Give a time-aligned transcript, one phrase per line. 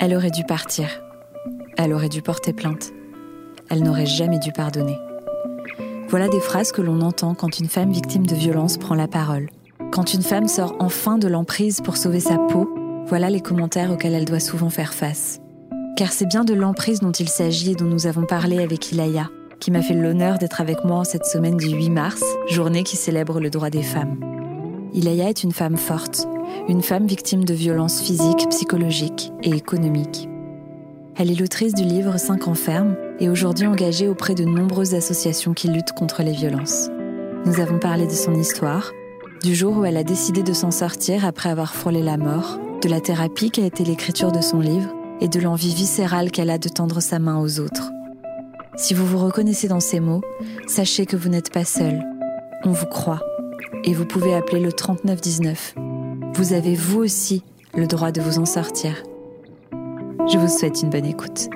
[0.00, 0.88] Elle aurait dû partir.
[1.76, 2.92] Elle aurait dû porter plainte.
[3.70, 4.98] Elle n'aurait jamais dû pardonner.
[6.08, 9.48] Voilà des phrases que l'on entend quand une femme victime de violence prend la parole.
[9.92, 12.68] Quand une femme sort enfin de l'emprise pour sauver sa peau,
[13.06, 15.40] voilà les commentaires auxquels elle doit souvent faire face.
[15.96, 19.28] Car c'est bien de l'emprise dont il s'agit et dont nous avons parlé avec Ilaya,
[19.60, 22.96] qui m'a fait l'honneur d'être avec moi en cette semaine du 8 mars, journée qui
[22.96, 24.18] célèbre le droit des femmes.
[24.94, 26.26] Ilaya est une femme forte,
[26.68, 30.28] une femme victime de violences physiques, psychologiques et économiques.
[31.16, 35.52] Elle est l'autrice du livre 5 ans ferme et aujourd'hui engagée auprès de nombreuses associations
[35.52, 36.88] qui luttent contre les violences.
[37.44, 38.92] Nous avons parlé de son histoire,
[39.42, 42.88] du jour où elle a décidé de s'en sortir après avoir frôlé la mort, de
[42.88, 46.68] la thérapie qu'a été l'écriture de son livre et de l'envie viscérale qu'elle a de
[46.68, 47.92] tendre sa main aux autres.
[48.76, 50.22] Si vous vous reconnaissez dans ces mots,
[50.66, 52.02] sachez que vous n'êtes pas seul.
[52.64, 53.20] On vous croit
[53.84, 55.74] et vous pouvez appeler le 3919.
[56.34, 57.42] Vous avez vous aussi
[57.74, 59.02] le droit de vous en sortir.
[59.70, 61.50] Je vous souhaite une bonne écoute.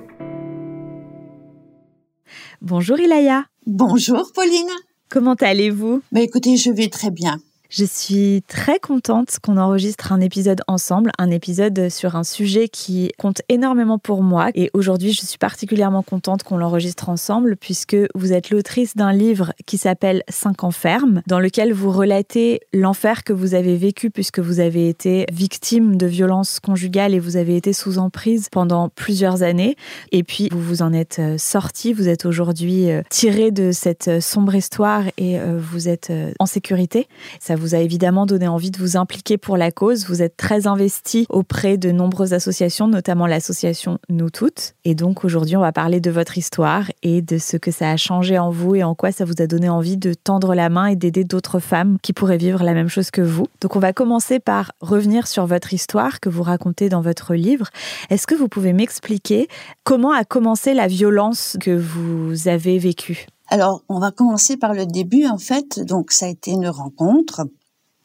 [2.61, 3.45] Bonjour Ilaya.
[3.67, 4.69] Bonjour Pauline.
[5.09, 6.03] Comment allez-vous?
[6.13, 7.39] Bah écoutez, je vais très bien.
[7.69, 13.11] Je suis très contente qu'on enregistre un épisode ensemble, un épisode sur un sujet qui
[13.19, 14.51] compte énormément pour moi.
[14.55, 19.53] Et aujourd'hui, je suis particulièrement contente qu'on l'enregistre ensemble puisque vous êtes l'autrice d'un livre
[19.67, 24.39] qui s'appelle 5 ans ferme, dans lequel vous relatez l'enfer que vous avez vécu puisque
[24.39, 29.43] vous avez été victime de violences conjugales et vous avez été sous emprise pendant plusieurs
[29.43, 29.77] années.
[30.13, 34.09] Et puis, vous vous en êtes euh, sorti, vous êtes aujourd'hui euh, tiré de cette
[34.09, 37.09] euh, sombre histoire et vous êtes en sécurité.
[37.41, 40.07] Ça vous a évidemment donné envie de vous impliquer pour la cause.
[40.07, 44.75] Vous êtes très investi auprès de nombreuses associations, notamment l'association Nous Toutes.
[44.85, 47.97] Et donc aujourd'hui, on va parler de votre histoire et de ce que ça a
[47.97, 50.87] changé en vous et en quoi ça vous a donné envie de tendre la main
[50.87, 53.47] et d'aider d'autres femmes qui pourraient vivre la même chose que vous.
[53.61, 57.69] Donc on va commencer par revenir sur votre histoire que vous racontez dans votre livre.
[58.11, 59.49] Est-ce que vous pouvez m'expliquer
[59.85, 63.27] comment a commencé la violence que vous avez vécue?
[63.49, 65.81] Alors, on va commencer par le début, en fait.
[65.81, 67.43] Donc, ça a été une rencontre.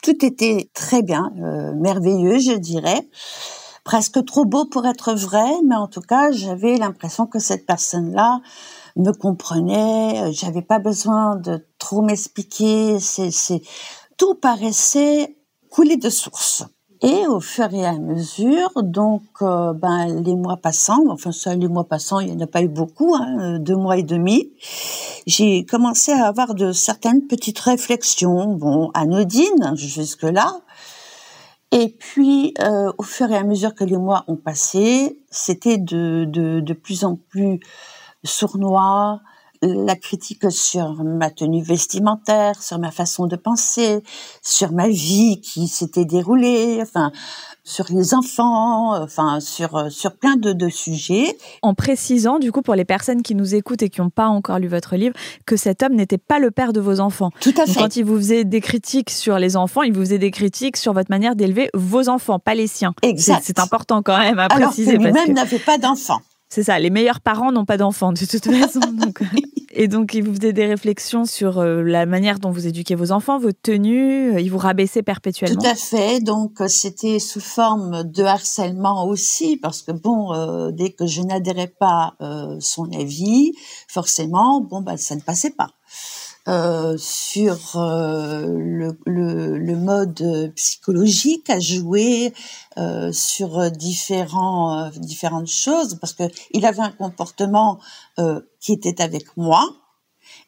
[0.03, 3.07] Tout était très bien, euh, merveilleux, je dirais.
[3.83, 8.41] Presque trop beau pour être vrai, mais en tout cas, j'avais l'impression que cette personne-là
[8.95, 10.31] me comprenait.
[10.33, 12.99] J'avais pas besoin de trop m'expliquer.
[12.99, 13.61] C'est,
[14.17, 15.35] tout paraissait
[15.69, 16.63] couler de source.
[17.03, 21.67] Et au fur et à mesure, donc, euh, ben, les mois passant, enfin, ça, les
[21.67, 24.51] mois passant, il n'y en a pas eu beaucoup, hein, deux mois et demi,
[25.25, 30.61] j'ai commencé à avoir de certaines petites réflexions, bon, anodines jusque-là.
[31.71, 36.25] Et puis, euh, au fur et à mesure que les mois ont passé, c'était de,
[36.25, 37.59] de, de plus en plus
[38.23, 39.21] sournois,
[39.61, 44.03] la critique sur ma tenue vestimentaire, sur ma façon de penser,
[44.41, 47.11] sur ma vie qui s'était déroulée, enfin
[47.63, 51.37] sur les enfants, enfin sur sur plein de, de, sujets.
[51.61, 54.57] En précisant du coup pour les personnes qui nous écoutent et qui n'ont pas encore
[54.57, 57.29] lu votre livre que cet homme n'était pas le père de vos enfants.
[57.39, 57.79] Tout à fait.
[57.79, 60.93] quand il vous faisait des critiques sur les enfants, il vous faisait des critiques sur
[60.93, 62.93] votre manière d'élever vos enfants, pas les siens.
[63.03, 63.43] Exact.
[63.43, 64.97] C'est important quand même à Alors préciser.
[64.97, 66.21] Que lui-même n'avait pas d'enfants.
[66.53, 68.81] C'est ça, les meilleurs parents n'ont pas d'enfants de toute façon.
[68.91, 69.25] Donc, euh,
[69.73, 73.13] et donc, il vous faisait des réflexions sur euh, la manière dont vous éduquez vos
[73.13, 75.61] enfants, votre tenue, euh, il vous rabaissait perpétuellement.
[75.61, 81.05] Tout à fait, donc c'était sous forme de harcèlement aussi, parce que bon, dès que
[81.05, 83.53] je n'adhérais pas à son avis,
[83.87, 85.69] forcément, bon, bah, ça ne passait pas.
[86.47, 88.47] Euh, sur euh,
[89.05, 92.33] le, mode psychologique à jouer
[92.79, 97.79] euh, sur différentes choses parce que il avait un comportement
[98.59, 99.63] qui était avec moi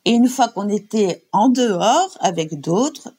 [0.05, 3.13] et une fois qu'on était en dehors avec d'autres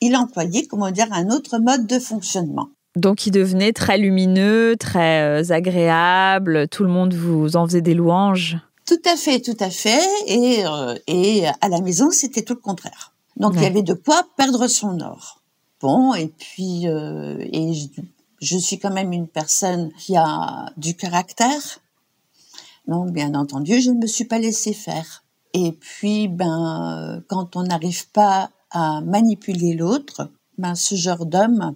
[0.00, 5.50] il employait comment dire un autre mode de fonctionnement donc, il devenait très lumineux, très
[5.50, 6.68] agréable.
[6.68, 8.58] Tout le monde vous en faisait des louanges.
[8.86, 10.06] Tout à fait, tout à fait.
[10.26, 13.12] Et, euh, et à la maison, c'était tout le contraire.
[13.36, 15.40] Donc, il y avait de quoi perdre son or.
[15.80, 17.86] Bon, et puis, euh, et je,
[18.40, 21.80] je, suis quand même une personne qui a du caractère.
[22.86, 25.24] Donc, bien entendu, je ne me suis pas laissée faire.
[25.54, 31.74] Et puis, ben, quand on n'arrive pas à manipuler l'autre, ben, ce genre d'homme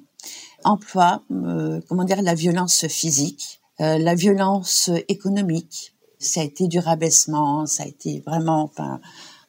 [0.64, 6.78] emploie, euh, comment dire, la violence physique, euh, la violence économique, ça a été du
[6.78, 9.00] rabaissement, ça a été vraiment, enfin,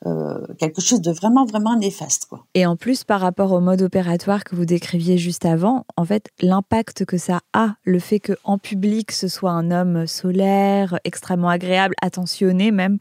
[0.07, 2.25] euh, quelque chose de vraiment, vraiment néfaste.
[2.25, 2.45] Quoi.
[2.53, 6.29] Et en plus, par rapport au mode opératoire que vous décriviez juste avant, en fait,
[6.41, 11.93] l'impact que ça a, le fait qu'en public, ce soit un homme solaire, extrêmement agréable,
[12.01, 12.97] attentionné même,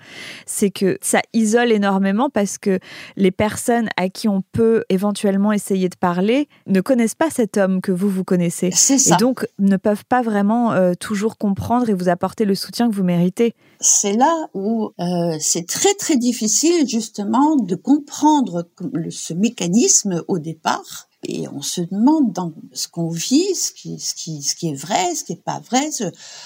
[0.47, 2.79] c'est que ça isole énormément parce que
[3.17, 7.81] les personnes à qui on peut éventuellement essayer de parler ne connaissent pas cet homme
[7.81, 8.71] que vous, vous connaissez.
[8.73, 12.89] C'est Et donc, ne peuvent pas vraiment euh, toujours comprendre et vous apporter le soutien
[12.89, 13.55] que vous méritez.
[13.81, 18.69] C'est là où euh, c'est très, très difficile justement de comprendre
[19.11, 21.09] ce mécanisme au départ.
[21.29, 24.75] Et on se demande dans ce qu'on vit, ce qui, ce, qui, ce qui est
[24.75, 25.91] vrai, ce qui n'est pas vrai.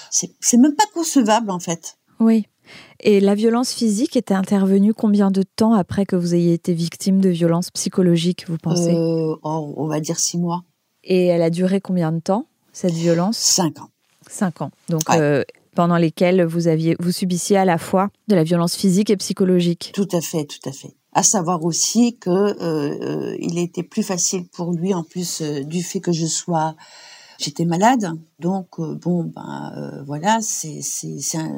[0.09, 1.97] C'est même pas concevable en fait.
[2.19, 2.47] Oui.
[2.99, 7.19] Et la violence physique était intervenue combien de temps après que vous ayez été victime
[7.19, 8.93] de violences psychologiques, vous pensez?
[8.93, 10.63] Euh, oh, On va dire six mois.
[11.03, 13.37] Et elle a duré combien de temps, cette violence?
[13.37, 13.89] Cinq ans.
[14.27, 14.71] Cinq ans.
[14.89, 15.43] Donc, euh,
[15.75, 19.91] pendant lesquels vous, subissiez à la fois de la violence physique et psychologique.
[19.93, 20.95] Tout à fait, tout à fait.
[21.13, 25.63] À savoir aussi que euh, euh il était plus facile pour lui, en plus euh,
[25.63, 26.75] du fait que je sois,
[27.37, 30.79] j'étais malade, donc bon ben voilà, c'est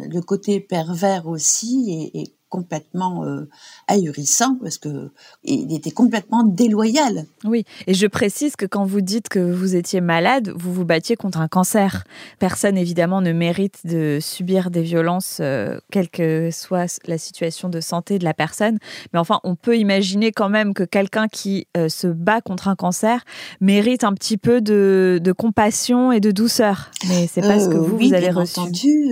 [0.09, 3.49] le côté pervers aussi et complètement euh,
[3.87, 5.09] ahurissant parce que
[5.43, 7.25] il était complètement déloyal.
[7.43, 11.15] Oui, et je précise que quand vous dites que vous étiez malade, vous vous battiez
[11.15, 12.03] contre un cancer.
[12.37, 17.81] Personne évidemment ne mérite de subir des violences, euh, quelle que soit la situation de
[17.81, 18.77] santé de la personne.
[19.13, 22.75] Mais enfin, on peut imaginer quand même que quelqu'un qui euh, se bat contre un
[22.75, 23.25] cancer
[23.61, 26.91] mérite un petit peu de, de compassion et de douceur.
[27.07, 28.59] Mais c'est pas ce que vous, vous avez bien reçu.
[28.59, 29.07] entendu,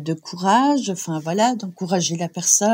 [0.00, 0.88] de courage.
[0.88, 2.69] Enfin voilà, d'encourager la personne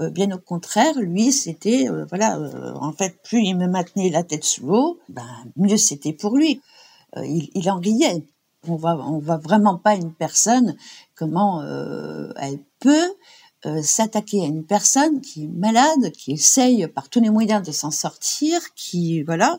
[0.00, 4.10] euh, bien au contraire, lui, c'était euh, voilà, euh, en fait, plus il me maintenait
[4.10, 5.26] la tête sous l'eau, ben
[5.56, 6.60] mieux c'était pour lui.
[7.16, 8.24] Il, en riait.
[8.66, 10.76] On voit, on voit vraiment pas une personne
[11.14, 11.62] comment
[12.36, 13.14] elle peut
[13.82, 17.90] s'attaquer à une personne qui est malade, qui essaye par tous les moyens de s'en
[17.90, 19.58] sortir, qui voilà,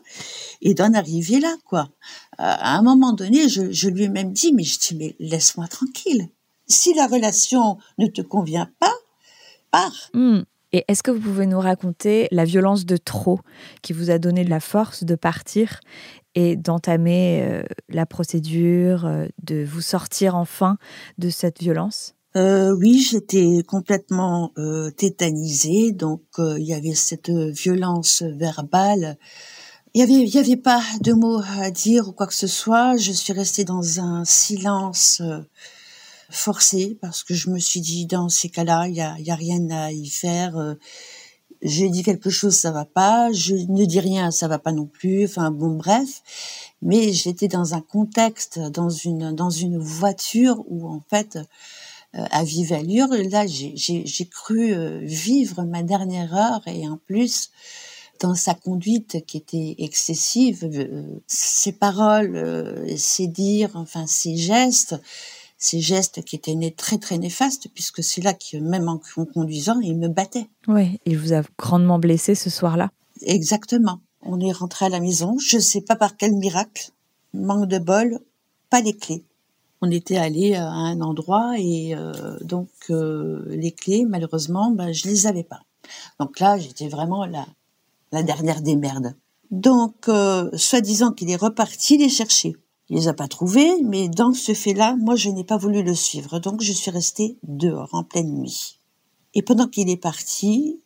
[0.62, 1.90] et d'en arriver là, quoi.
[2.38, 5.68] à un moment donné, je, je lui ai même dit, mais je dis, mais laisse-moi
[5.68, 6.28] tranquille.
[6.66, 8.94] Si la relation ne te convient pas,
[10.12, 10.42] Hmm.
[10.72, 13.38] Et est-ce que vous pouvez nous raconter la violence de trop
[13.80, 15.78] qui vous a donné la force de partir
[16.34, 20.76] et d'entamer euh, la procédure, euh, de vous sortir enfin
[21.16, 22.16] de cette violence?
[22.34, 24.52] Euh, oui, j'étais complètement
[24.96, 29.16] tétanisée, donc il y avait cette violence verbale.
[29.94, 32.48] Il y avait, il y avait pas de mots à dire ou quoi que ce
[32.48, 32.96] soit.
[32.96, 35.22] Je suis restée dans un silence
[36.30, 39.34] forcé parce que je me suis dit dans ces cas-là, il y a, y a,
[39.34, 40.56] rien à y faire.
[40.56, 40.74] Euh,
[41.62, 43.32] j'ai dit quelque chose, ça va pas.
[43.32, 45.24] Je ne dis rien, ça va pas non plus.
[45.24, 46.22] Enfin bon, bref.
[46.82, 51.38] Mais j'étais dans un contexte, dans une dans une voiture où en fait,
[52.14, 57.50] euh, à vive allure, là, j'ai cru euh, vivre ma dernière heure et en plus
[58.20, 60.68] dans sa conduite qui était excessive,
[61.26, 64.94] ses paroles, ses dires, enfin ses gestes,
[65.64, 69.80] ces gestes qui étaient nés très très néfastes, puisque c'est là que même en, conduisant,
[69.80, 70.48] il me battait.
[70.68, 72.90] Oui, il vous a grandement blessé ce soir-là.
[73.22, 74.00] Exactement.
[74.22, 76.90] On est rentré à la maison, je ne sais pas par quel miracle,
[77.32, 78.20] manque de bol,
[78.70, 79.24] pas les clés.
[79.80, 85.06] On était allé à un endroit et euh, donc euh, les clés, malheureusement, ben, je
[85.08, 85.62] les avais pas.
[86.18, 87.46] Donc là, j'étais vraiment la,
[88.12, 89.14] la dernière des merdes.
[89.50, 92.56] Donc, euh, soi-disant qu'il est reparti les chercher.
[92.90, 95.94] Il les a pas trouvés, mais dans ce fait-là, moi, je n'ai pas voulu le
[95.94, 96.38] suivre.
[96.38, 98.78] Donc, je suis restée dehors, en pleine nuit.
[99.34, 100.80] Et pendant qu'il est parti,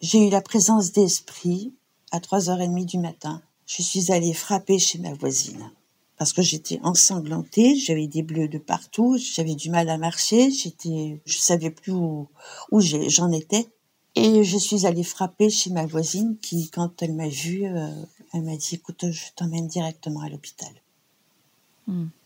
[0.00, 1.72] j'ai eu la présence d'esprit
[2.10, 3.42] à 3h30 du matin.
[3.66, 5.70] Je suis allée frapper chez ma voisine.
[6.18, 11.20] Parce que j'étais ensanglantée, j'avais des bleus de partout, j'avais du mal à marcher, j'étais,
[11.26, 12.28] je savais plus où,
[12.72, 13.68] où j'en étais.
[14.14, 17.90] Et je suis allée frapper chez ma voisine qui, quand elle m'a vue, euh,
[18.32, 20.70] elle m'a dit, écoute, je t'emmène directement à l'hôpital.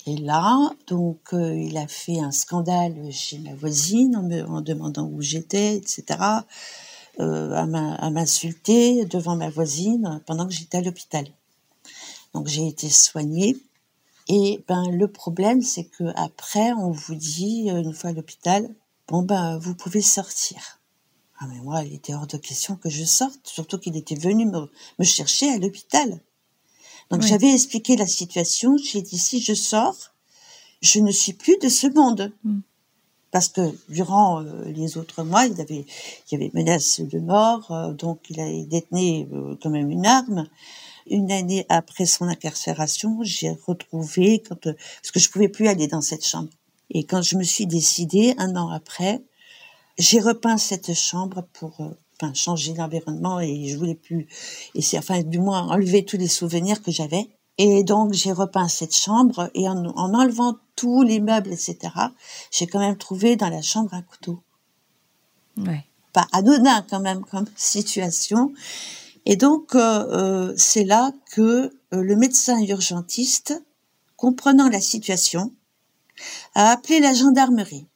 [0.06, 5.06] Et là, donc, euh, il a fait un scandale chez ma voisine en me demandant
[5.06, 6.18] où j'étais, etc.
[7.18, 11.26] Euh, à m'insulter devant ma voisine pendant que j'étais à l'hôpital.
[12.32, 13.56] Donc j'ai été soignée.
[14.28, 18.74] Et ben le problème, c'est que après, on vous dit euh, une fois à l'hôpital,
[19.08, 20.80] bon ben vous pouvez sortir.
[21.40, 24.46] Ah mais moi, il était hors de question que je sorte, surtout qu'il était venu
[24.46, 26.20] me chercher à l'hôpital.
[27.10, 28.76] Donc j'avais expliqué la situation.
[28.76, 30.12] J'ai dit si je sors,
[30.80, 32.32] je ne suis plus de ce monde.
[32.44, 32.60] Mm.
[33.30, 37.70] Parce que durant euh, les autres mois, il, avait, il y avait menace de mort,
[37.70, 40.48] euh, donc il a détenu euh, quand même une arme.
[41.06, 46.00] Une année après son incarcération, j'ai retrouvé, quand, parce que je pouvais plus aller dans
[46.00, 46.50] cette chambre.
[46.90, 49.22] Et quand je me suis décidée, un an après,
[49.96, 51.78] j'ai repeint cette chambre pour
[52.20, 54.26] enfin, changer l'environnement et je voulais plus,
[54.74, 57.28] et c'est enfin du moins enlever tous les souvenirs que j'avais.
[57.58, 61.76] Et donc j'ai repeint cette chambre et en, en enlevant tous les meubles, etc.,
[62.50, 64.42] j'ai quand même trouvé dans la chambre un couteau.
[65.58, 65.84] Ouais.
[66.12, 68.52] Pas anodin quand même comme situation.
[69.26, 71.42] Et donc euh, euh, c'est là que
[71.92, 73.62] euh, le médecin urgentiste,
[74.16, 75.52] comprenant la situation,
[76.54, 77.86] a appelé la gendarmerie.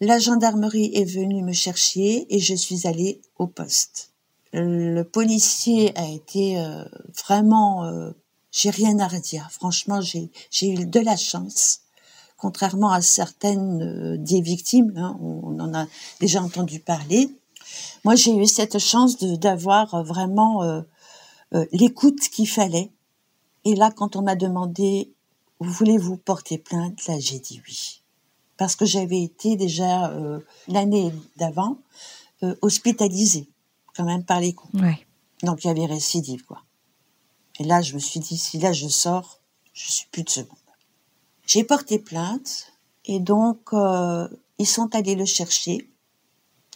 [0.00, 4.12] La gendarmerie est venue me chercher et je suis allée au poste.
[4.52, 6.84] Le policier a été euh,
[7.26, 8.12] vraiment, euh,
[8.52, 9.48] j'ai rien à redire.
[9.50, 10.30] Franchement, j'ai
[10.62, 11.80] eu de la chance,
[12.36, 14.92] contrairement à certaines euh, des victimes.
[14.96, 15.86] hein, on, en a
[16.20, 17.36] déjà entendu parler.
[18.04, 20.80] Moi, j'ai eu cette chance d'avoir vraiment euh,
[21.54, 22.92] euh, l'écoute qu'il fallait.
[23.64, 25.12] Et là, quand on m'a demandé
[25.58, 28.00] voulez-vous porter plainte, là, j'ai dit oui
[28.58, 31.78] parce que j'avais été déjà euh, l'année d'avant
[32.42, 33.48] euh, hospitalisée
[33.96, 34.74] quand même par les coups.
[34.82, 35.06] Ouais.
[35.42, 36.62] Donc il y avait récidive quoi.
[37.58, 39.40] Et là je me suis dit si là je sors,
[39.72, 40.50] je suis plus de ce monde.
[41.46, 42.72] J'ai porté plainte
[43.06, 45.88] et donc euh, ils sont allés le chercher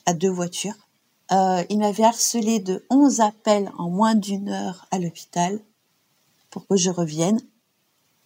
[0.06, 0.88] à deux voitures.
[1.32, 5.60] Euh, il m'avait harcelé de 11 appels en moins d'une heure à l'hôpital
[6.50, 7.40] pour que je revienne.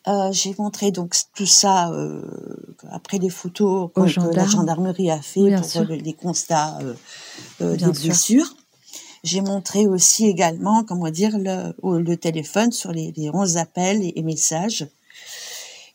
[0.08, 2.22] Euh, j'ai montré donc tout ça euh,
[2.92, 6.78] après les photos que, la gendarmerie a fait Bien pour euh, les constats
[7.60, 8.54] euh, des blessures.
[9.24, 14.12] J'ai montré aussi également, comment dire, le, le téléphone sur les, les 11 appels et,
[14.14, 14.86] et messages.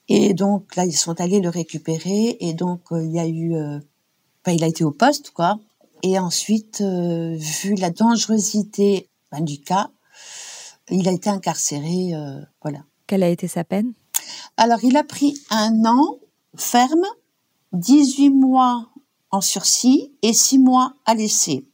[0.10, 4.54] Et donc là, ils sont allés le récupérer et donc il y a eu, enfin,
[4.54, 5.58] il a été au poste quoi.
[6.04, 9.90] Et ensuite, vu la dangerosité ben, du cas,
[10.90, 12.12] il a été incarcéré,
[12.62, 12.80] voilà.
[13.08, 13.94] Quelle a été sa peine?
[14.58, 16.18] Alors, il a pris un an
[16.56, 17.06] ferme,
[17.74, 18.88] 18 mois
[19.32, 21.66] en sursis et 6 mois à l'essai.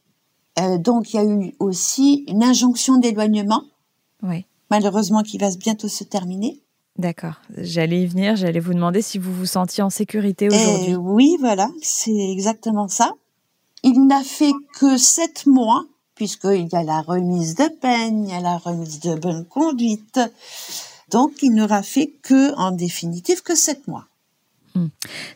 [0.60, 3.62] Euh, donc, il y a eu aussi une injonction d'éloignement,
[4.22, 4.44] Oui.
[4.70, 6.60] malheureusement qui va bientôt se terminer.
[6.96, 7.34] D'accord.
[7.56, 8.34] J'allais y venir.
[8.34, 10.90] J'allais vous demander si vous vous sentiez en sécurité aujourd'hui.
[10.92, 13.12] Et oui, voilà, c'est exactement ça.
[13.84, 14.50] Il n'a fait
[14.80, 15.84] que 7 mois,
[16.16, 20.18] puisqu'il y a la remise de peine, il y a la remise de bonne conduite.
[21.10, 24.06] Donc, il n'aura fait que, en définitive, que 7 mois.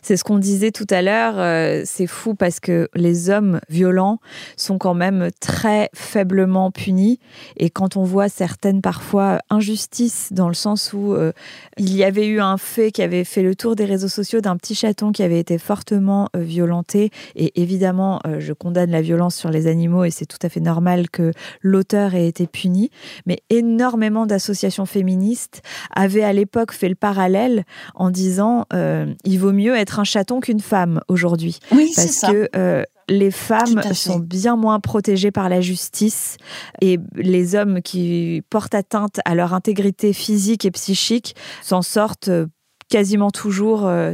[0.01, 1.39] C'est ce qu'on disait tout à l'heure.
[1.63, 4.19] euh, c'est fou parce que les hommes violents
[4.57, 7.19] sont quand même très faiblement punis.
[7.57, 11.31] Et quand on voit certaines parfois injustices, dans le sens où euh,
[11.77, 14.57] il y avait eu un fait qui avait fait le tour des réseaux sociaux d'un
[14.57, 17.11] petit chaton qui avait été fortement euh, violenté.
[17.35, 21.09] Et évidemment, je condamne la violence sur les animaux et c'est tout à fait normal
[21.09, 21.31] que
[21.61, 22.89] l'auteur ait été puni.
[23.25, 25.61] Mais énormément d'associations féministes
[25.95, 27.63] avaient à l'époque fait le parallèle
[27.95, 28.65] en disant
[29.33, 31.57] il vaut mieux être un chaton qu'une femme aujourd'hui.
[31.71, 36.37] Oui, c'est parce que euh, les femmes sont bien moins protégées par la justice
[36.81, 42.45] et les hommes qui portent atteinte à leur intégrité physique et psychique s'en sortent euh,
[42.89, 44.13] quasiment toujours euh,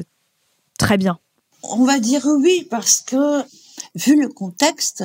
[0.77, 1.19] très bien.
[1.63, 3.43] On va dire oui parce que
[3.95, 5.03] vu le contexte,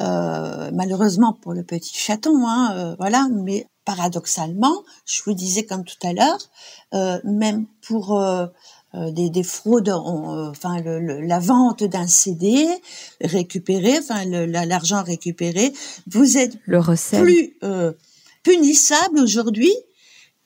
[0.00, 5.84] euh, malheureusement pour le petit chaton, hein, euh, voilà, mais paradoxalement, je vous disais comme
[5.84, 8.18] tout à l'heure, même pour
[9.10, 12.66] des, des fraudes, on, euh, enfin le, le- la vente d'un CD
[13.20, 15.72] récupéré, enfin la- l'argent récupéré,
[16.10, 17.22] vous êtes Le recel.
[17.22, 17.92] plus euh,
[18.42, 19.72] punissable aujourd'hui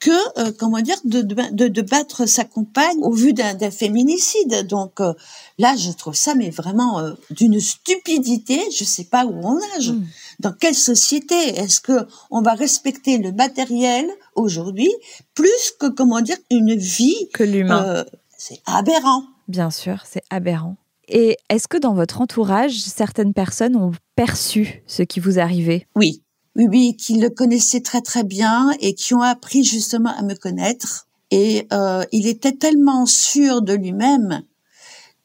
[0.00, 4.64] que euh, comment dire de, de, de battre sa compagne au vu d'un féminicide.
[4.68, 5.12] Donc euh,
[5.58, 8.60] là, je trouve ça mais vraiment euh, d'une stupidité.
[8.70, 9.90] Je sais pas où on nage.
[9.90, 10.04] Mm.
[10.38, 14.90] Dans quelle société est-ce que on va respecter le matériel aujourd'hui
[15.34, 18.04] plus que comment dire une vie Que l'humain, euh,
[18.38, 19.24] C'est aberrant.
[19.48, 20.76] bien sûr, c'est aberrant.
[21.08, 25.86] Et est-ce que dans votre entourage, certaines personnes ont perçu ce qui vous arrivait?
[25.96, 26.22] Oui,
[26.54, 30.34] oui, oui, qui le connaissaient très très bien et qui ont appris justement à me
[30.34, 31.08] connaître.
[31.30, 34.42] Et euh, il était tellement sûr de lui-même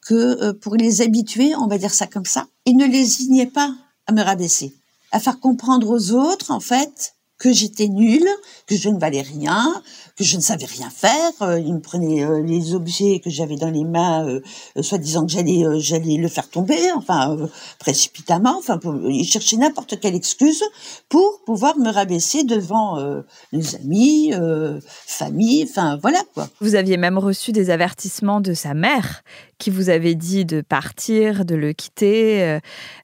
[0.00, 3.74] que euh, pour les habituer, on va dire ça comme ça, il ne lésignait pas
[4.06, 4.74] à me rabaisser,
[5.12, 8.28] à faire comprendre aux autres en fait que j'étais nulle,
[8.66, 9.82] que je ne valais rien,
[10.16, 11.32] que je ne savais rien faire.
[11.42, 14.40] Euh, il me prenait euh, les objets que j'avais dans les mains, euh,
[14.76, 17.46] euh, soi-disant que j'allais euh, j'allais le faire tomber, enfin euh,
[17.80, 18.56] précipitamment.
[18.58, 20.62] Enfin, pour, il cherchait n'importe quelle excuse
[21.08, 25.64] pour pouvoir me rabaisser devant euh, les amis, euh, famille.
[25.68, 26.48] Enfin, voilà quoi.
[26.60, 29.22] Vous aviez même reçu des avertissements de sa mère
[29.58, 32.60] qui vous avait dit de partir, de le quitter, euh,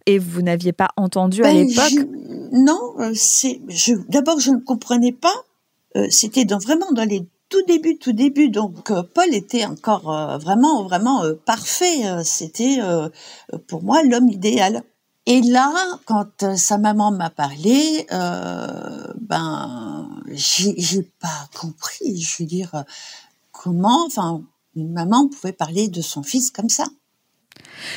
[0.06, 1.90] et vous n'aviez pas entendu à Ben, l'époque?
[1.90, 3.60] je- Non, c'est.
[3.68, 5.34] Je, d'abord, je ne comprenais pas.
[5.96, 8.48] Euh, c'était dans, vraiment dans les tout débuts, tout début.
[8.48, 12.02] Donc, euh, Paul était encore euh, vraiment, vraiment parfait.
[12.24, 13.10] C'était euh,
[13.66, 14.82] pour moi l'homme idéal.
[15.26, 22.20] Et là, quand sa maman m'a parlé, ben, j'ai pas compris.
[22.20, 22.84] Je veux dire,
[23.52, 24.42] comment, enfin,
[24.74, 26.86] une maman pouvait parler de son fils comme ça.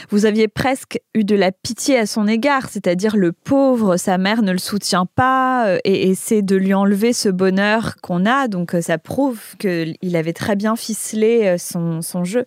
[0.10, 4.42] Vous aviez presque eu de la pitié à son égard, c'est-à-dire le pauvre, sa mère
[4.42, 8.48] ne le soutient pas euh, et essaie de lui enlever ce bonheur qu'on a.
[8.48, 12.46] Donc euh, ça prouve qu'il avait très bien ficelé euh, son, son jeu.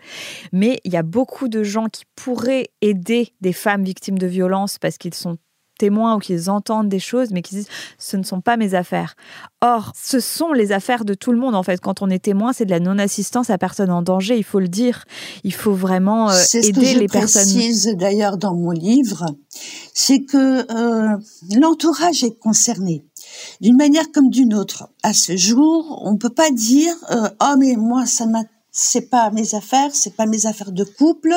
[0.52, 4.78] Mais il y a beaucoup de gens qui pourraient aider des femmes victimes de violences
[4.78, 5.36] parce qu'ils sont
[5.78, 7.68] témoins ou qu'ils entendent des choses, mais qui disent
[7.98, 9.14] ce ne sont pas mes affaires.
[9.60, 11.80] Or, ce sont les affaires de tout le monde en fait.
[11.80, 14.36] Quand on est témoin, c'est de la non-assistance à personne en danger.
[14.36, 15.04] Il faut le dire.
[15.44, 17.44] Il faut vraiment euh, aider les personnes.
[17.44, 19.26] C'est ce que je précise d'ailleurs dans mon livre,
[19.94, 21.16] c'est que euh,
[21.58, 23.04] l'entourage est concerné
[23.60, 24.88] d'une manière comme d'une autre.
[25.02, 28.42] À ce jour, on peut pas dire euh, oh mais moi ça m'a
[28.78, 31.34] c'est pas mes affaires, c'est pas mes affaires de couple,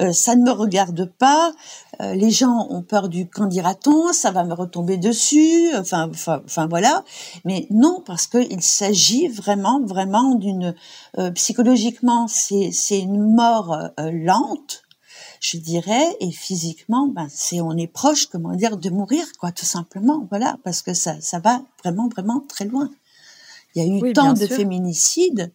[0.00, 1.52] euh, ça ne me regarde pas.
[2.00, 5.70] Euh, les gens ont peur du quand dira-t-on, ça va me retomber dessus.
[5.76, 7.04] Enfin, enfin, voilà.
[7.44, 10.74] Mais non, parce qu'il s'agit vraiment, vraiment d'une
[11.18, 14.82] euh, psychologiquement, c'est c'est une mort lente,
[15.40, 19.64] je dirais, et physiquement, ben c'est on est proche, comment dire, de mourir, quoi, tout
[19.64, 20.26] simplement.
[20.28, 22.90] Voilà, parce que ça ça va vraiment, vraiment très loin.
[23.76, 25.52] Il y a eu tant de féminicides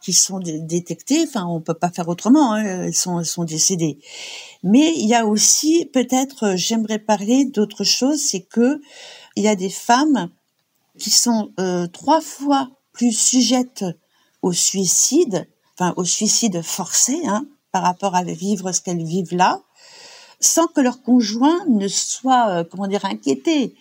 [0.00, 1.24] qui sont détectées.
[1.24, 2.52] Enfin, on peut pas faire autrement.
[2.52, 3.98] Hein, elles sont, elles sont décédées.
[4.62, 8.80] Mais il y a aussi peut-être, euh, j'aimerais parler d'autre chose, c'est que
[9.36, 10.30] il y a des femmes
[10.98, 13.84] qui sont euh, trois fois plus sujettes
[14.42, 19.60] au suicide, enfin au suicide forcé, hein, par rapport à vivre ce qu'elles vivent là,
[20.40, 23.74] sans que leur conjoint ne soit, euh, comment dire, inquiété.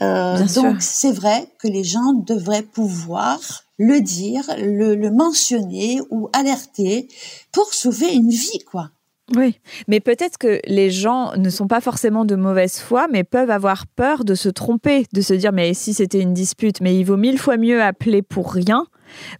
[0.00, 3.38] Euh, donc c'est vrai que les gens devraient pouvoir
[3.78, 7.08] le dire, le, le, mentionner ou alerter
[7.52, 8.90] pour sauver une vie, quoi.
[9.36, 13.50] Oui, mais peut-être que les gens ne sont pas forcément de mauvaise foi, mais peuvent
[13.50, 17.04] avoir peur de se tromper, de se dire mais si c'était une dispute, mais il
[17.04, 18.86] vaut mille fois mieux appeler pour rien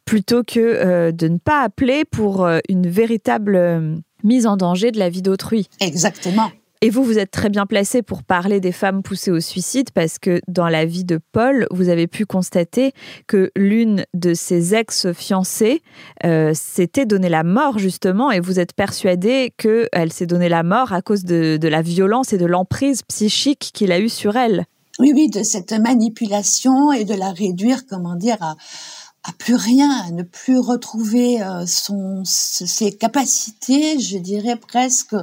[0.05, 4.91] plutôt que euh, de ne pas appeler pour euh, une véritable euh, mise en danger
[4.91, 5.69] de la vie d'autrui.
[5.81, 6.51] Exactement.
[6.81, 10.21] Et vous, vous êtes très bien placé pour parler des femmes poussées au suicide parce
[10.21, 12.93] que dans la vie de Paul, vous avez pu constater
[13.27, 15.83] que l'une de ses ex-fiancées
[16.25, 20.93] euh, s'était donné la mort justement et vous êtes persuadé qu'elle s'est donné la mort
[20.93, 24.65] à cause de, la violence et de l'emprise psychique qu'il a eue sur elle.
[25.01, 28.57] Oui, oui, de cette manipulation et de la réduire, comment dire, à,
[29.25, 35.15] à plus rien, à ne plus retrouver euh, ses capacités, je dirais presque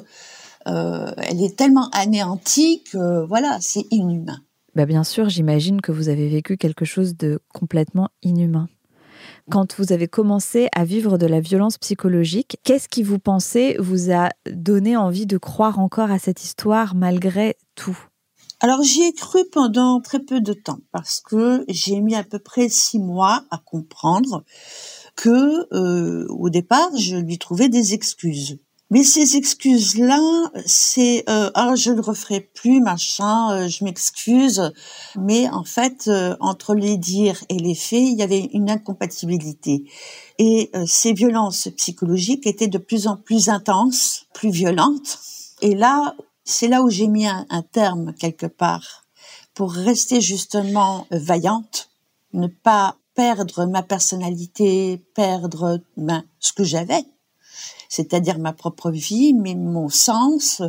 [0.68, 4.40] euh, elle est tellement anéantie que voilà, c'est inhumain.
[4.76, 8.68] Bah bien sûr, j'imagine que vous avez vécu quelque chose de complètement inhumain.
[9.50, 14.12] Quand vous avez commencé à vivre de la violence psychologique, qu'est-ce qui vous pensez vous
[14.12, 17.98] a donné envie de croire encore à cette histoire malgré tout?
[18.60, 22.40] Alors j'y ai cru pendant très peu de temps parce que j'ai mis à peu
[22.40, 24.44] près six mois à comprendre
[25.16, 28.58] que euh, au départ je lui trouvais des excuses.
[28.92, 30.22] Mais ces excuses-là,
[30.66, 34.72] c'est euh, ah je ne referai plus machin, euh, je m'excuse.
[35.18, 39.86] Mais en fait, euh, entre les dires et les faits, il y avait une incompatibilité.
[40.38, 45.18] Et euh, ces violences psychologiques étaient de plus en plus intenses, plus violentes.
[45.62, 49.06] Et là, c'est là où j'ai mis un, un, terme quelque part
[49.56, 51.90] pour rester justement vaillante,
[52.34, 57.04] ne pas perdre ma personnalité, perdre ben, ce que j'avais
[57.90, 60.62] c'est-à-dire ma propre vie, mais mon sens,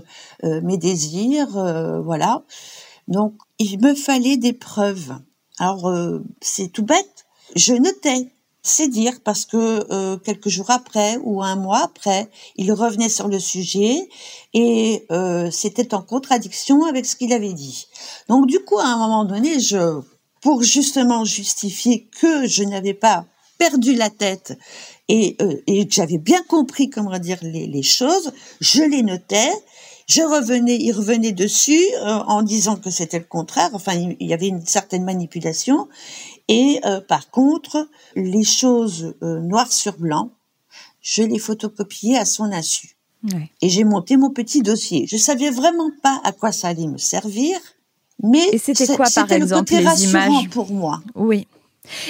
[0.44, 2.42] euh, mes désirs, euh, voilà.
[3.08, 5.14] Donc il me fallait des preuves.
[5.58, 8.32] Alors euh, c'est tout bête, je notais.
[8.62, 13.38] C'est dire parce que quelques jours après ou un mois après, il revenait sur le
[13.38, 14.08] sujet
[14.54, 15.06] et
[15.52, 17.86] c'était en contradiction avec ce qu'il avait dit.
[18.28, 20.00] Donc du coup, à un moment donné, je,
[20.40, 23.24] pour justement justifier que je n'avais pas
[23.58, 24.56] perdu la tête
[25.08, 29.52] et, euh, et j'avais bien compris comment dire les, les, choses, je les notais,
[30.06, 34.34] je revenais, il revenait dessus euh, en disant que c'était le contraire, enfin il y
[34.34, 35.88] avait une certaine manipulation,
[36.48, 40.30] et euh, par contre les choses euh, noir sur blanc,
[41.02, 42.92] je les photocopiais à son insu.
[43.60, 45.04] Et j'ai monté mon petit dossier.
[45.08, 47.58] Je savais vraiment pas à quoi ça allait me servir,
[48.22, 51.02] mais c'était quoi par exemple le côté les images pour moi.
[51.16, 51.48] Oui.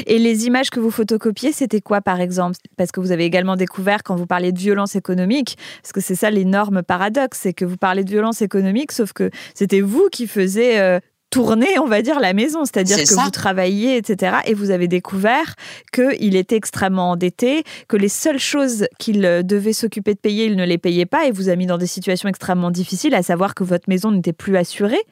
[0.07, 2.57] Et les images que vous photocopiez, c'était quoi par exemple?
[2.77, 6.15] Parce que vous avez également découvert quand vous parlez de violence économique, parce que c'est
[6.15, 10.27] ça l'énorme paradoxe, c'est que vous parlez de violence économique, sauf que c'était vous qui
[10.27, 12.65] faisiez euh, tourner, on va dire, la maison.
[12.65, 14.39] C'est-à-dire que vous travailliez, etc.
[14.47, 15.55] Et vous avez découvert
[15.93, 20.65] qu'il était extrêmement endetté, que les seules choses qu'il devait s'occuper de payer, il ne
[20.65, 23.65] les payait pas et vous a mis dans des situations extrêmement difficiles, à savoir que
[23.65, 25.03] votre maison n'était plus assurée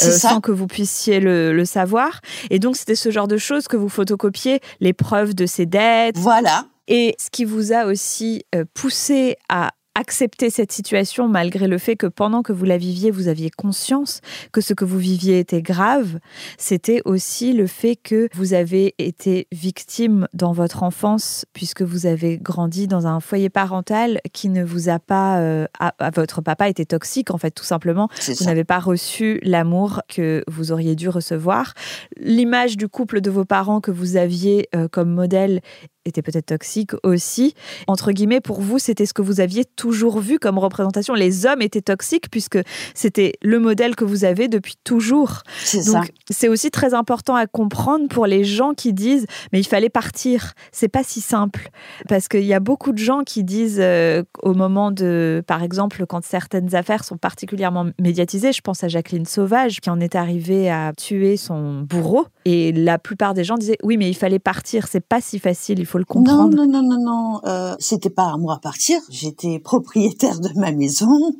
[0.00, 2.20] euh, sans que vous puissiez le, le savoir.
[2.50, 6.16] Et donc, c'était ce genre de choses que vous photocopiez, les preuves de ses dettes.
[6.18, 6.66] Voilà.
[6.88, 11.96] Et ce qui vous a aussi euh, poussé à accepter cette situation malgré le fait
[11.96, 14.20] que pendant que vous la viviez, vous aviez conscience
[14.52, 16.18] que ce que vous viviez était grave,
[16.58, 22.36] c'était aussi le fait que vous avez été victime dans votre enfance puisque vous avez
[22.36, 25.38] grandi dans un foyer parental qui ne vous a pas...
[25.40, 28.08] Euh, à, votre papa était toxique en fait tout simplement.
[28.26, 31.72] Vous n'avez pas reçu l'amour que vous auriez dû recevoir.
[32.18, 35.62] L'image du couple de vos parents que vous aviez euh, comme modèle
[36.06, 37.54] était peut-être toxique aussi.
[37.86, 41.14] Entre guillemets, pour vous, c'était ce que vous aviez toujours vu comme représentation.
[41.14, 42.58] Les hommes étaient toxiques puisque
[42.94, 45.42] c'était le modèle que vous avez depuis toujours.
[45.86, 49.88] Donc, c'est aussi très important à comprendre pour les gens qui disent mais il fallait
[49.88, 50.52] partir.
[50.72, 51.70] C'est pas si simple
[52.08, 56.04] parce qu'il y a beaucoup de gens qui disent euh, au moment de, par exemple,
[56.06, 60.70] quand certaines affaires sont particulièrement médiatisées, je pense à Jacqueline Sauvage qui en est arrivée
[60.70, 64.86] à tuer son bourreau et la plupart des gens disaient oui mais il fallait partir.
[64.88, 65.78] C'est pas si facile.
[65.78, 66.56] Il faut le comprendre.
[66.56, 67.40] Non, non, non, non, non.
[67.44, 69.00] Euh, c'était pas à moi à partir.
[69.10, 71.34] J'étais propriétaire de ma maison,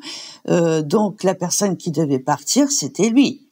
[0.48, 3.42] euh, donc la personne qui devait partir, c'était lui.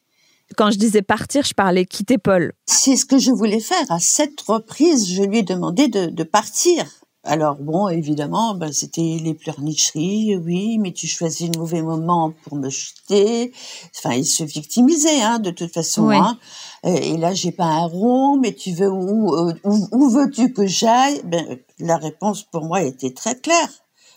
[0.57, 2.53] Quand je disais partir, je parlais quitter Paul.
[2.67, 3.85] C'est ce que je voulais faire.
[3.91, 6.85] À cette reprise, je lui ai demandé de, de partir.
[7.27, 12.57] Alors bon, évidemment, ben, c'était les pleurnicheries, oui, mais tu choisis le mauvais moment pour
[12.57, 13.51] me jeter.
[13.97, 16.11] Enfin, il se victimisait, hein, de toute façon.
[16.11, 16.39] Hein.
[16.85, 21.23] Et là, j'ai pas un rond, mais tu veux où, euh, où, veux-tu que j'aille?
[21.25, 23.71] Ben, La réponse pour moi était très claire.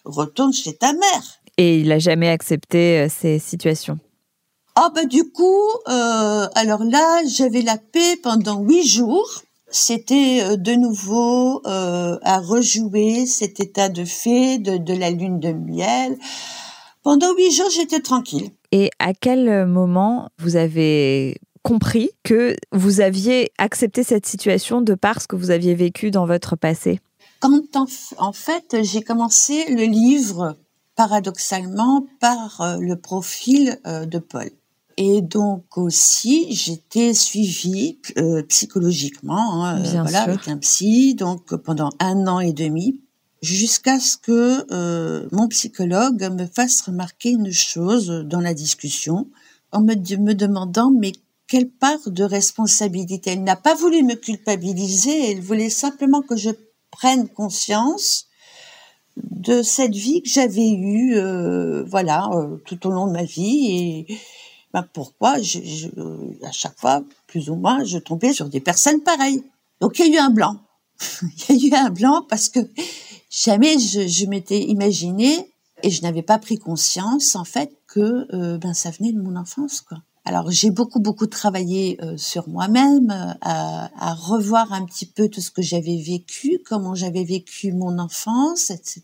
[0.04, 1.24] Retourne chez ta mère.
[1.58, 3.98] Et il a jamais accepté euh, ces situations.
[4.76, 10.58] Ah ben du coup, euh, alors là, j'avais la paix pendant huit jours c'était euh,
[10.58, 16.18] de nouveau euh, à rejouer cet état de fée, de, la lune de miel.
[17.04, 18.50] Pendant huit jours, j'étais tranquille.
[18.72, 25.22] Et à quel moment vous avez compris que vous aviez accepté cette situation de par
[25.22, 27.00] ce que vous aviez vécu dans votre passé?
[27.40, 27.62] Quand
[28.18, 30.58] en fait j'ai commencé le livre,
[30.96, 34.50] paradoxalement, par euh, le profil de Paul.
[34.98, 41.90] Et donc aussi, j'étais suivie euh, psychologiquement, hein, euh, voilà, avec un psy, donc pendant
[42.00, 43.02] un an et demi,
[43.44, 49.28] jusqu'à ce que euh, mon psychologue me fasse remarquer une chose dans la discussion,
[49.72, 51.12] en me, me demandant mais
[51.48, 53.32] quelle part de responsabilité?
[53.32, 56.50] Elle n'a pas voulu me culpabiliser, elle voulait simplement que je
[56.92, 58.28] prenne conscience
[59.18, 64.06] de cette vie que j'avais eue, euh, voilà, euh, tout au long de ma vie
[64.10, 64.18] et
[64.74, 65.88] ben pourquoi je, je,
[66.46, 69.44] à chaque fois, plus ou moins, je tombais sur des personnes pareilles.
[69.82, 70.58] Donc il y a eu un blanc.
[71.50, 72.60] il y a eu un blanc parce que
[73.30, 75.52] jamais je, je m'étais imaginé
[75.84, 79.36] et je n'avais pas pris conscience en fait que euh, ben ça venait de mon
[79.36, 80.00] enfance quoi.
[80.26, 85.40] Alors j'ai beaucoup beaucoup travaillé euh, sur moi-même, euh, à, revoir un petit peu tout
[85.40, 89.04] ce que j'avais vécu, comment j'avais vécu mon enfance, etc.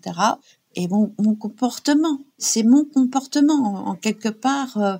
[0.76, 5.00] Et mon, mon comportement, c'est mon comportement en, quelque part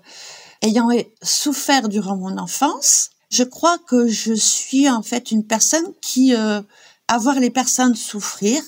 [0.64, 0.90] ayant
[1.22, 6.62] souffert durant mon enfance, je crois que je suis en fait une personne qui, euh,
[7.08, 8.62] à voir les personnes souffrir,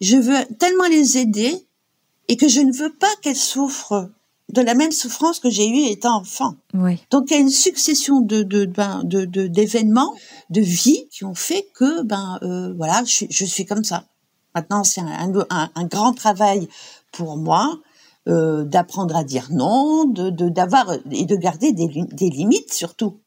[0.00, 1.66] je veux tellement les aider
[2.28, 4.10] et que je ne veux pas qu'elles souffrent
[4.50, 6.56] de la même souffrance que j'ai eue étant enfant.
[6.74, 7.02] Oui.
[7.10, 10.14] Donc il y a une succession de de ben, de d'événements,
[10.50, 14.04] de, vie qui ont fait que ben euh, voilà, je suis, je suis comme ça.
[14.54, 16.68] Maintenant c'est un, un, un, grand travail
[17.10, 17.80] pour moi
[18.28, 23.20] euh, d'apprendre à dire non, de d'avoir et de garder des, des limites surtout.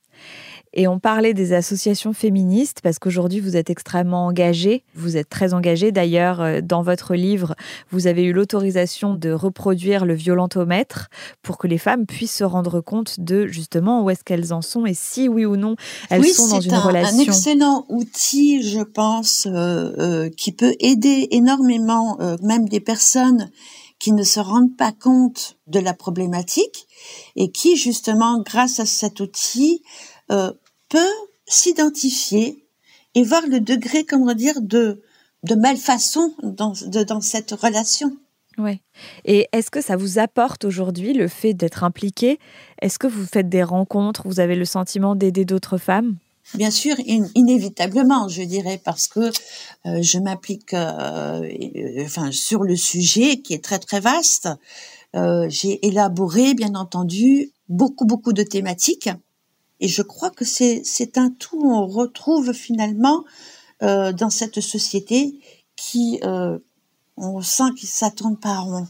[0.74, 4.84] Et on parlait des associations féministes parce qu'aujourd'hui vous êtes extrêmement engagé.
[4.96, 5.92] Vous êtes très engagé.
[5.92, 7.56] D'ailleurs, euh, dans votre livre,
[7.90, 11.08] vous avez eu l'autorisation de reproduire le violentomètre
[11.42, 14.86] pour que les femmes puissent se rendre compte de justement où est-ce qu'elles en sont
[14.86, 15.76] et si oui ou non
[16.10, 17.18] elles sont dans une un, relation.
[17.18, 22.82] C'est un excellent outil, je pense, euh, euh, qui peut aider énormément euh, même des
[22.82, 23.50] personnes
[24.08, 26.88] qui ne se rendent pas compte de la problématique
[27.36, 29.84] et qui, justement, grâce à cet outil,
[30.32, 30.54] euh,
[30.88, 31.14] peut
[31.46, 32.66] s'identifier
[33.16, 35.04] et voir le degré, comment dire, de,
[35.44, 36.72] de malfaçon dans,
[37.06, 38.16] dans cette relation.
[38.58, 38.80] Oui.
[39.26, 42.40] Et est-ce que ça vous apporte aujourd'hui le fait d'être impliqué?
[42.82, 44.22] Est-ce que vous faites des rencontres?
[44.24, 46.16] Vous avez le sentiment d'aider d'autres femmes?
[46.54, 46.96] Bien sûr,
[47.36, 49.32] inévitablement, je dirais, parce que
[49.86, 51.48] euh, je m'applique, euh,
[52.06, 54.48] enfin, sur le sujet qui est très très vaste.
[55.16, 59.10] Euh, j'ai élaboré, bien entendu, beaucoup beaucoup de thématiques
[59.80, 61.62] Et je crois que c'est un tout.
[61.64, 63.24] On retrouve finalement
[63.84, 65.40] euh, dans cette société
[65.76, 66.58] qui, euh,
[67.18, 68.88] on sent qu'il s'attendent pas rond.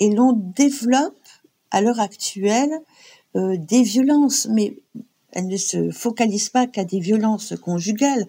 [0.00, 1.14] Et l'on développe
[1.70, 2.80] à l'heure actuelle
[3.36, 4.76] euh, des violences, mais
[5.36, 8.26] elles ne se focalisent pas qu'à des violences conjugales.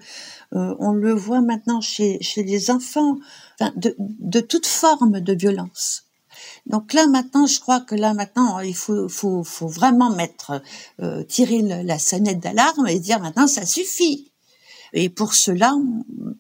[0.54, 3.17] Euh, on le voit maintenant chez, chez les enfants,
[3.60, 6.04] enfin, de, de toute forme de violence.
[6.65, 10.62] Donc là maintenant, je crois que là maintenant, il faut, faut, faut vraiment mettre,
[11.02, 14.27] euh, tirer la sonnette d'alarme et dire maintenant ça suffit.
[14.93, 15.73] Et pour cela,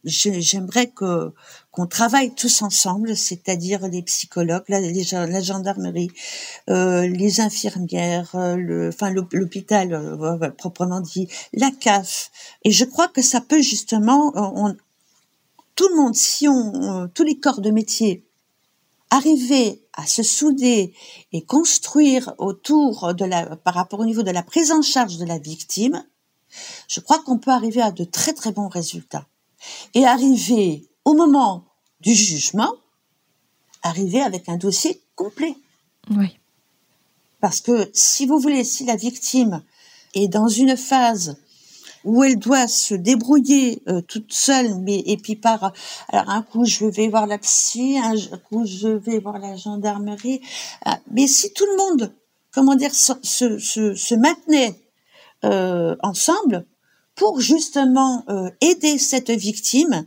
[0.03, 1.33] j'ai- j'aimerais que
[1.71, 6.09] qu'on travaille tous ensemble, c'est-à-dire les psychologues, la, gendarmerie,
[6.69, 12.31] euh, les infirmières, euh, le, enfin l'hôp- l'hôpital euh, proprement dit, la CAF.
[12.63, 14.75] Et je crois que ça peut justement, euh, on,
[15.75, 18.23] tout le monde, si on, euh, tous les corps de métier
[19.09, 20.93] arriver à se souder
[21.31, 25.25] et construire autour de la, par rapport au niveau de la prise en charge de
[25.25, 26.03] la victime,
[26.87, 29.25] je crois qu'on peut arriver à de très très bons résultats.
[29.93, 31.65] Et arriver au moment
[31.99, 32.73] du jugement,
[33.83, 35.55] arriver avec un dossier complet.
[36.11, 36.37] Oui.
[37.39, 39.63] Parce que si vous voulez, si la victime
[40.13, 41.37] est dans une phase
[42.03, 45.73] où elle doit se débrouiller euh, toute seule, mais et puis par
[46.09, 48.15] alors un coup je vais voir la psy, un
[48.49, 50.41] coup je vais voir la gendarmerie,
[50.85, 52.13] Ah, mais si tout le monde,
[52.51, 54.86] comment dire, se, se, se, maintenait euh,
[56.01, 56.65] ensemble
[57.15, 60.05] pour justement euh, aider cette victime.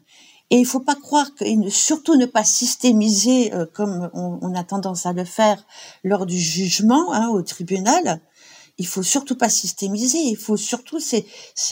[0.51, 4.39] Et il faut pas croire que, et ne- surtout ne pas systémiser euh, comme on,
[4.43, 5.65] on a tendance à le faire
[6.03, 8.21] lors du jugement hein, au tribunal.
[8.79, 10.19] Il faut surtout pas systémiser.
[10.19, 11.25] Il faut surtout c'est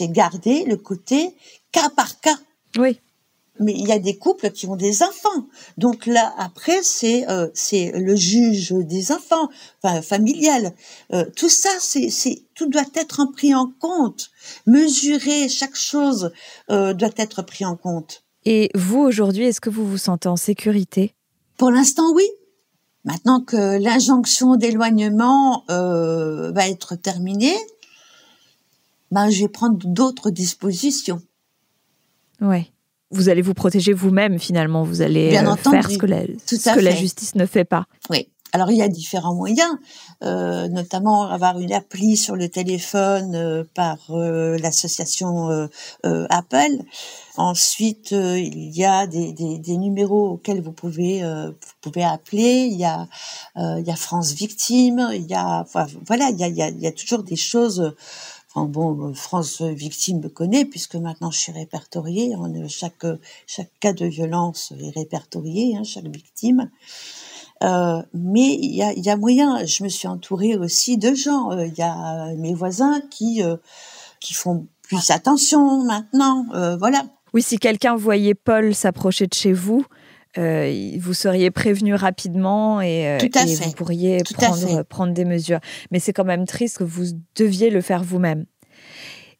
[0.09, 1.35] garder le côté
[1.71, 2.37] cas par cas.
[2.77, 2.99] Oui.
[3.59, 5.47] Mais il y a des couples qui ont des enfants.
[5.77, 9.49] Donc là, après, c'est euh, c'est le juge des enfants,
[9.83, 10.73] enfin familial.
[11.13, 14.31] Euh, tout ça, c'est c'est tout doit être pris en compte.
[14.65, 16.31] Mesurer chaque chose
[16.71, 18.23] euh, doit être pris en compte.
[18.45, 21.13] Et vous, aujourd'hui, est-ce que vous vous sentez en sécurité?
[21.57, 22.23] Pour l'instant, oui.
[23.05, 27.57] Maintenant que l'injonction d'éloignement euh, va être terminée,
[29.11, 31.21] ben je vais prendre d'autres dispositions.
[32.41, 32.71] Ouais.
[33.11, 34.83] Vous allez vous protéger vous-même, finalement.
[34.83, 35.75] Vous allez Bien euh, entendu.
[35.77, 37.85] faire ce que, la, Tout ce que la justice ne fait pas.
[38.09, 38.27] Oui.
[38.51, 39.69] Alors il y a différents moyens,
[40.23, 45.67] euh, notamment avoir une appli sur le téléphone euh, par euh, l'association euh,
[46.07, 46.79] euh, Apple.
[47.37, 52.03] Ensuite, euh, il y a des, des, des numéros auxquels vous pouvez euh, vous pouvez
[52.03, 52.67] appeler.
[52.71, 53.07] Il y a
[53.57, 55.09] euh, il y a France Victime.
[55.13, 55.63] Il y a
[56.07, 57.93] voilà il y a, il y a il y a toujours des choses.
[58.55, 62.33] Bon, France Victime me connaît puisque maintenant je suis répertoriée.
[62.35, 63.05] On, euh, chaque
[63.45, 66.69] chaque cas de violence est répertorié, hein, chaque victime.
[67.63, 69.65] Euh, mais il y a, moyen.
[69.65, 71.51] Je me suis entourée aussi de gens.
[71.51, 73.57] Euh, Il y a mes voisins qui euh,
[74.19, 76.45] qui font plus attention maintenant.
[76.53, 77.03] Euh, voilà.
[77.33, 79.85] Oui, si quelqu'un voyait Paul s'approcher de chez vous,
[80.39, 83.65] euh, vous seriez prévenu rapidement et, Tout à et fait.
[83.65, 84.33] vous pourriez Tout
[84.89, 85.59] prendre des mesures.
[85.91, 88.45] Mais c'est quand même triste que vous deviez le faire vous-même.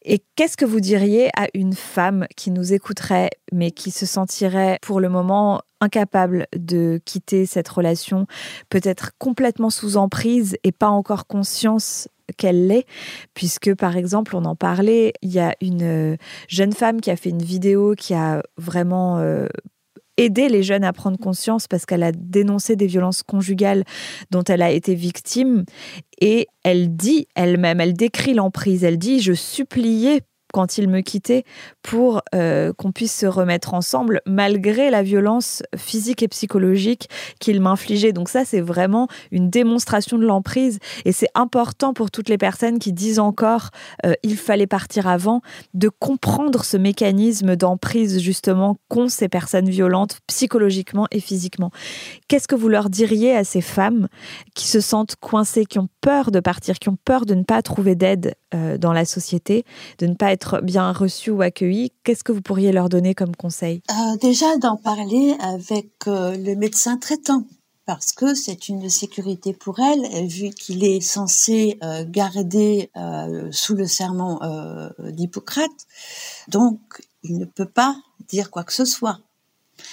[0.03, 4.79] Et qu'est-ce que vous diriez à une femme qui nous écouterait, mais qui se sentirait
[4.81, 8.25] pour le moment incapable de quitter cette relation,
[8.69, 12.07] peut-être complètement sous emprise et pas encore conscience
[12.38, 12.85] qu'elle l'est,
[13.33, 15.83] puisque par exemple, on en parlait, il y a une
[16.13, 19.47] euh, jeune femme qui a fait une vidéo qui a vraiment euh,
[20.19, 23.84] aidé les jeunes à prendre conscience parce qu'elle a dénoncé des violences conjugales
[24.32, 25.63] dont elle a été victime.
[26.19, 30.21] Et elle dit elle-même, elle décrit l'emprise, elle dit je suppliais
[30.53, 31.43] quand il me quittait
[31.89, 38.13] pour euh, qu'on puisse se remettre ensemble malgré la violence physique et psychologique qu'il m'infligeait.
[38.13, 42.78] Donc ça, c'est vraiment une démonstration de l'emprise et c'est important pour toutes les personnes
[42.78, 43.71] qui disent encore
[44.06, 45.41] euh, il fallait partir avant
[45.73, 51.71] de comprendre ce mécanisme d'emprise justement qu'ont ces personnes violentes psychologiquement et physiquement.
[52.28, 54.10] Qu'est-ce que vous leur diriez à ces femmes
[54.54, 57.63] qui se sentent coincées, qui ont peur de partir, qui ont peur de ne pas
[57.63, 59.65] trouver d'aide euh, dans la société,
[59.97, 61.78] de ne pas être bien reçues ou accueillies?
[62.03, 63.81] Qu'est-ce que vous pourriez leur donner comme conseil?
[63.89, 67.43] Euh, déjà d'en parler avec euh, le médecin traitant
[67.85, 72.91] parce que c'est une sécurité pour elle, vu qu'il est censé euh, garder
[73.49, 74.39] sous le serment
[74.99, 75.87] d'Hippocrate.
[76.49, 76.79] Donc,
[77.23, 77.95] il ne peut pas
[78.27, 79.19] dire quoi que ce soit.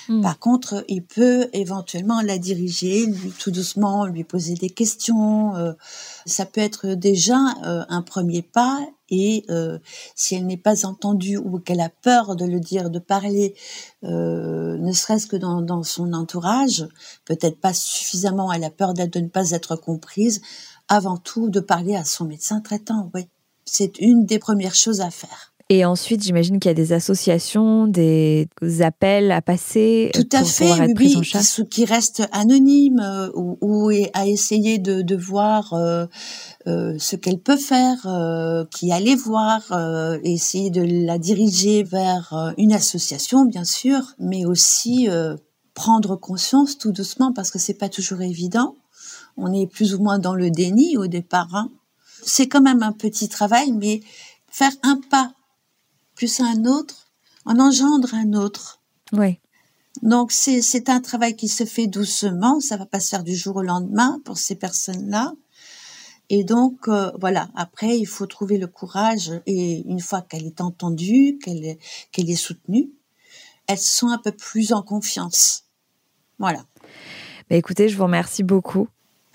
[0.08, 0.22] Mm.
[0.22, 5.54] Par contre, il peut éventuellement la diriger, lui, tout doucement, lui poser des questions.
[5.56, 5.72] euh,
[6.26, 8.80] ça peut être déjà euh, un premier pas.
[9.10, 9.78] Et euh,
[10.14, 13.54] si elle n'est pas entendue ou qu'elle a peur de le dire, de parler,
[14.04, 16.86] euh, ne serait-ce que dans, dans son entourage,
[17.24, 20.40] peut-être pas suffisamment, elle a peur de ne pas être comprise,
[20.88, 23.28] avant tout de parler à son médecin traitant, oui.
[23.64, 25.52] c'est une des premières choses à faire.
[25.68, 28.48] Et ensuite, j'imagine qu'il y a des associations, des
[28.80, 30.12] appels à passer.
[30.14, 35.72] Tout à fait, oui, qui, qui restent anonymes euh, ou, à essayer de, de voir
[35.72, 36.06] euh,
[36.66, 42.54] euh, ce qu'elle peut faire, euh, qui aller voir, euh, essayer de la diriger vers
[42.58, 45.08] une association, bien sûr, mais aussi
[45.74, 48.74] prendre conscience tout doucement parce que c'est pas toujours évident.
[49.36, 51.54] On est plus ou moins dans le déni au départ.
[51.54, 51.70] Hein.
[52.24, 54.00] C'est quand même un petit travail, mais
[54.48, 55.32] faire un pas
[56.14, 57.10] plus un autre
[57.44, 58.80] en engendre un autre.
[59.12, 59.38] Oui.
[60.02, 63.56] Donc c'est un travail qui se fait doucement, ça va pas se faire du jour
[63.56, 65.32] au lendemain pour ces personnes-là.
[66.28, 70.60] Et donc euh, voilà, après il faut trouver le courage et une fois qu'elle est
[70.60, 71.78] entendue, qu'elle est,
[72.10, 72.90] qu'elle est soutenue,
[73.66, 75.64] elles sont un peu plus en confiance.
[76.38, 76.64] Voilà.
[77.48, 78.88] Bah écoutez, je vous remercie beaucoup.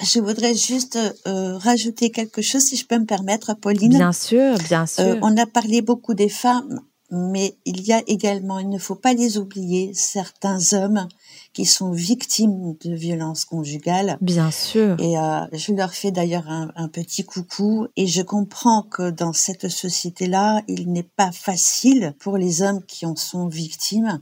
[0.03, 3.89] Je voudrais juste euh, rajouter quelque chose, si je peux me permettre, Pauline.
[3.89, 5.19] Bien sûr, bien euh, sûr.
[5.21, 9.13] on a parlé beaucoup des femmes, mais il y a également, il ne faut pas
[9.13, 11.07] les oublier, certains hommes
[11.53, 14.17] qui sont victimes de violences conjugales.
[14.21, 14.95] Bien sûr.
[14.99, 17.87] Et euh, je leur fais d'ailleurs un, un, petit coucou.
[17.97, 23.05] Et je comprends que dans cette société-là, il n'est pas facile pour les hommes qui
[23.05, 24.21] en sont victimes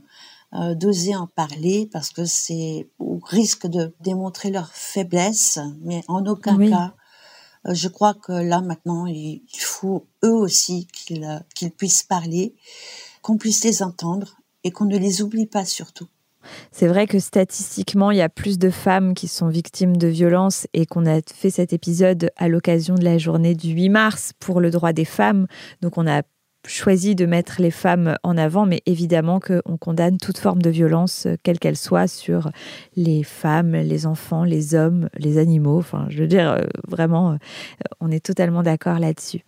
[0.52, 6.26] euh, d'oser en parler parce que c'est au risque de démontrer leur faiblesse, mais en
[6.26, 6.92] aucun cas.
[7.66, 12.54] Euh, je crois que là maintenant, il faut eux aussi qu'ils euh, qu'ils puissent parler,
[13.22, 16.08] qu'on puisse les entendre et qu'on ne les oublie pas surtout.
[16.72, 20.66] C'est vrai que statistiquement, il y a plus de femmes qui sont victimes de violences
[20.72, 24.60] et qu'on a fait cet épisode à l'occasion de la journée du 8 mars pour
[24.60, 25.46] le droit des femmes.
[25.82, 26.22] Donc on a
[26.66, 31.26] choisi de mettre les femmes en avant, mais évidemment qu'on condamne toute forme de violence,
[31.26, 32.50] euh, quelle qu'elle soit, sur
[32.96, 35.78] les femmes, les enfants, les hommes, les animaux.
[35.78, 37.36] Enfin, je veux dire, euh, vraiment, euh,
[38.00, 39.40] on est totalement d'accord là-dessus.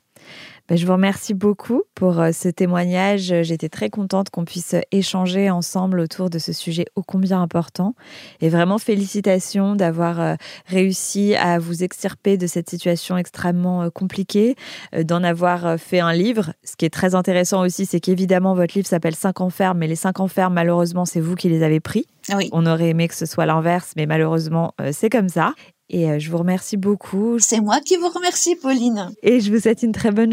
[0.72, 3.34] Ben, je vous remercie beaucoup pour euh, ce témoignage.
[3.42, 7.94] J'étais très contente qu'on puisse échanger ensemble autour de ce sujet ô combien important.
[8.40, 14.56] Et vraiment félicitations d'avoir euh, réussi à vous extirper de cette situation extrêmement euh, compliquée,
[14.96, 16.54] d'en avoir fait un livre.
[16.64, 19.94] Ce qui est très intéressant aussi, c'est qu'évidemment, votre livre s'appelle 5 enfermes, mais les
[19.94, 22.06] 5 enfermes, malheureusement, c'est vous qui les avez pris.
[22.34, 22.48] Oui.
[22.52, 25.52] On aurait aimé que ce soit l'inverse, mais malheureusement, c'est comme ça.
[25.94, 27.36] Et je vous remercie beaucoup.
[27.38, 29.10] C'est moi qui vous remercie, Pauline.
[29.22, 30.32] Et je vous souhaite une très bonne